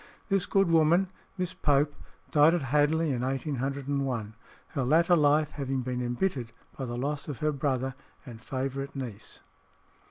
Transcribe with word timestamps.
This 0.29 0.47
good 0.47 0.67
woman, 0.67 1.09
Miss 1.37 1.53
Pope, 1.53 1.95
died 2.31 2.55
at 2.55 2.63
Hadley 2.63 3.11
in 3.11 3.21
1801, 3.21 4.33
her 4.69 4.83
latter 4.83 5.15
life 5.15 5.51
having 5.51 5.81
been 5.83 6.01
embittered 6.01 6.53
by 6.75 6.85
the 6.85 6.97
loss 6.97 7.27
of 7.27 7.37
her 7.37 7.51
brother 7.51 7.93
and 8.25 8.41
favourite 8.41 8.95
niece. 8.95 9.41